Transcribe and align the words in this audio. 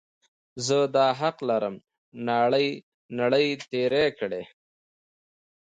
زه 0.65 0.77
دا 0.95 1.07
حق 1.19 1.37
لرم، 1.49 1.75
ناړې 3.19 3.43
یې 3.49 3.61
تېرې 3.71 4.05
کړې. 4.19 4.43